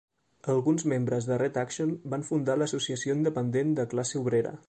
Alguns 0.53 0.85
membres 0.93 1.27
de 1.31 1.37
Red 1.41 1.59
Action 1.65 1.91
van 2.15 2.25
fundar 2.31 2.57
l'Associació 2.63 3.19
Independent 3.21 3.77
de 3.81 3.89
Classe 3.95 4.23
Obrera. 4.25 4.59